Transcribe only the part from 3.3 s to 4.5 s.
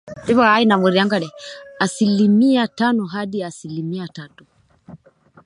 asilimia tatu